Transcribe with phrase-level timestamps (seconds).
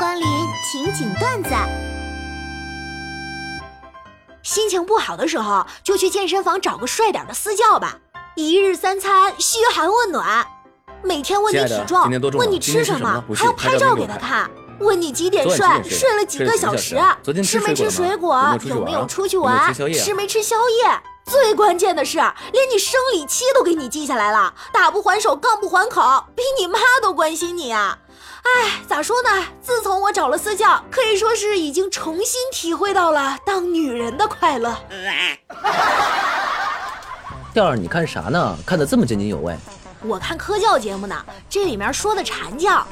[0.00, 0.26] 光临
[0.64, 1.50] 情景段子。
[4.42, 7.98] 心情不好的时候，就去健身房找个帅点的私教吧。
[8.34, 10.46] 一日三餐，嘘寒问暖，
[11.02, 12.00] 每天问你体重，
[12.32, 14.50] 问你吃什么，还要拍照给他看。
[14.78, 16.98] 问你几点睡，睡了几个小时，
[17.44, 20.98] 吃没吃水果，有没有出去玩，吃没吃宵夜。
[21.26, 27.98] 最关键的是，连你生理期都给你记下来了，打不还手，杠不还口，比你妈都关心你啊！
[28.42, 29.28] 哎，咋说呢？
[29.60, 34.74] 自从我找了私教，可以说是已经重新体会到了当女人的快乐。
[37.52, 38.56] 调儿，你看啥呢？
[38.64, 39.56] 看得这么津津有味。
[40.02, 41.14] 我看科教节目呢，
[41.48, 42.86] 这里面说的蝉叫。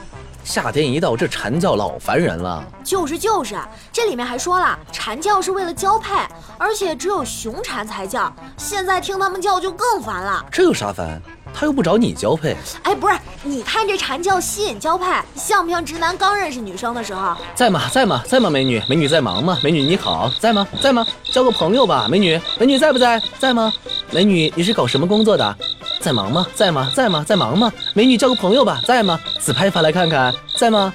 [0.44, 2.64] 夏天一到，这蝉叫老烦人了。
[2.84, 3.58] 就是就是，
[3.92, 6.14] 这里面还说了，蝉叫是为了交配，
[6.58, 8.32] 而且只有雄蝉才叫。
[8.56, 10.44] 现在听他们叫就更烦了。
[10.50, 11.20] 这有啥烦？
[11.52, 12.56] 他又不找你交配。
[12.82, 17.36] 哎，不是，你看这蝉叫吸引交配，像不像直男刚认识女生的时候？
[17.54, 17.88] 在吗？
[17.90, 18.22] 在吗？
[18.26, 18.50] 在吗？
[18.50, 19.58] 美女，美女在忙吗？
[19.62, 20.66] 美女你好，在吗？
[20.82, 21.06] 在吗？
[21.32, 23.22] 交个朋友吧，美女，美女在不在？
[23.38, 23.72] 在吗？
[24.10, 25.56] 美女，你是搞什么工作的？
[26.00, 26.46] 在忙吗？
[26.54, 26.90] 在吗？
[26.94, 27.24] 在吗？
[27.26, 27.72] 在忙吗？
[27.94, 29.18] 美女交个朋友吧，在吗？
[29.38, 30.92] 自拍发来看看，在吗？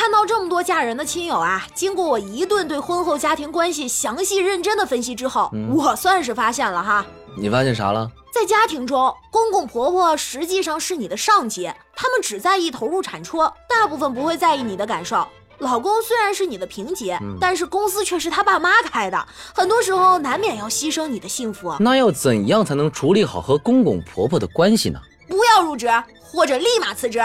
[0.00, 7.04] 看到这么多嫁人的亲友啊，经过我一顿对婚后家庭关系详细认真的分析之后，我算是发现了哈。
[7.36, 8.10] 你发现啥了？
[8.32, 15.28] 在家庭中，公公婆婆实际上是你的上级，他们只在意投入产出，大部分不会在意你的感受。
[15.58, 21.76] 老公虽然是你的平级，但是公司却是他爸妈开的，很多时候难免要牺牲你的幸福。
[21.78, 24.98] 那要怎样才能处理好和公公婆婆的关系呢？
[25.28, 25.88] 不要入职，
[26.22, 27.20] 或者立马辞职。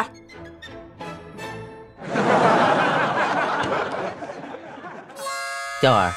[5.82, 6.12] 钓儿，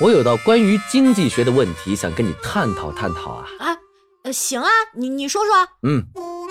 [0.00, 3.46] 我有道关于经济学的问题想跟你探讨探讨啊！
[3.58, 3.76] 啊，
[4.24, 5.68] 呃，行啊，你你说说。
[5.82, 6.04] 嗯，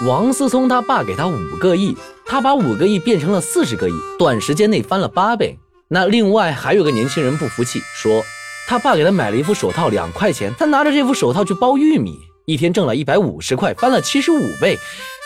[0.07, 5.59] 王思聪他爸给他五个亿，他把五个亿变成了四十个亿，短时间内翻了八倍。
[5.89, 8.23] 那另外还有个年轻人不服气，说
[8.67, 14.79] 他爸给他买了一副手套两块钱，他拿着这副手套去剥玉米，一天挣了一百五十块，翻了七十五倍。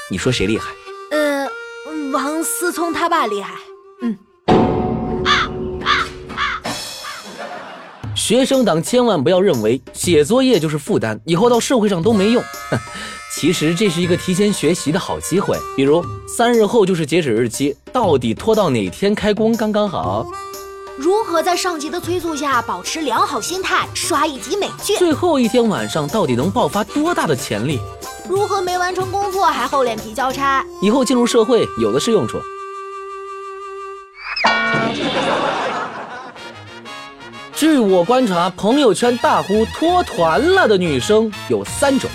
[0.10, 0.72] 你说谁厉害？
[2.12, 3.54] 呃，王思聪他爸厉害。
[4.02, 4.18] 嗯。
[8.14, 12.44] 学生党千万不要认为写作业就是负担，以后到社会上都没用。
[13.34, 15.58] 其实这是一个提前学习的好机会。
[15.76, 20.28] 比如三日后就是截止日期，到底拖到哪天开工刚刚好？
[20.98, 24.98] 如何在上级的催促下保持良好心态，刷一集美剧？
[24.98, 27.80] 最后一天晚上到底能爆发多大的潜力？
[28.30, 30.64] 如何没完成工作还厚脸皮交差？
[30.82, 32.40] 以后进入社会有的是用处。
[37.56, 42.10] 据我观察，朋友圈大呼脱团了的女生有三种。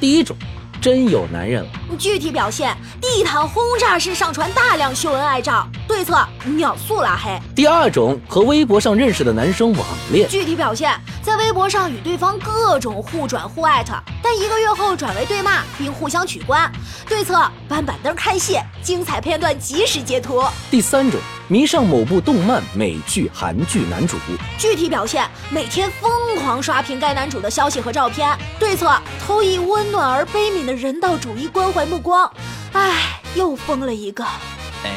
[0.00, 0.36] 第一种，
[0.82, 1.70] 真有男人了。
[1.96, 7.38] 具体表现：地毯轰炸式上传大量秀恩爱照，对策秒速拉黑。
[7.54, 10.28] 第二种，和微博上认识的男生网恋。
[10.28, 10.92] 具体表现：
[11.22, 16.70] 在微博上与对方各种互转互艾特，但一个月后转为对骂，并互相取关。
[17.08, 20.42] 对策：搬板凳看戏，精彩片段及时截图。
[20.70, 21.20] 第三种。
[21.48, 24.16] 迷上某部动漫、美剧、韩剧男主，
[24.56, 28.34] 具体表现每天疯狂刷屏该男主的消息和照片。
[28.58, 28.90] 对策：
[29.26, 32.32] 投以温暖而悲悯的人道主义关怀目光。
[32.72, 34.24] 唉，又疯了一个。
[34.82, 34.90] 对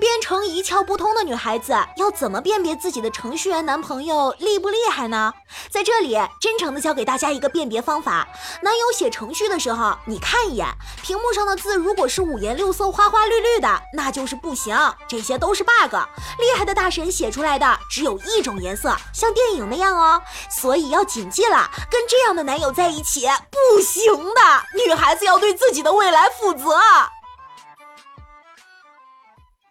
[0.00, 5.34] 编程一窍不通的女孩子，要怎么辨别自己的程序员男朋友厉不厉害呢？
[5.70, 8.26] 在这里，真诚的教给大家一个辨别方法：
[8.62, 10.66] 男友写程序的时候，你看一眼
[11.02, 14.74] 屏幕上的字，如果是五颜六色、花花绿绿的，那就是不行，
[15.06, 15.94] 这些都是 bug。
[16.38, 20.22] 厉害的大神写出来的只有一种颜色，像电影那样哦。
[20.48, 24.40] 所以要谨记了，跟这样的男友在一起不行的。
[24.82, 26.80] 女孩子要对自己的未来负责。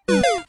[0.10, 0.49] Beep.